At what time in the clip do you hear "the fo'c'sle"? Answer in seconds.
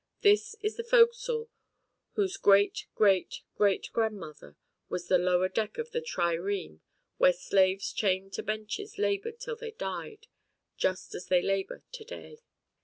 0.77-1.47